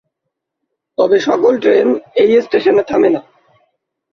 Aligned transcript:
তবে 0.97 1.17
সকল 1.27 1.53
ট্রেন 1.63 1.87
এই 2.21 2.31
স্টেশনে 2.45 2.83
থামে 2.89 3.09
না। 3.09 3.21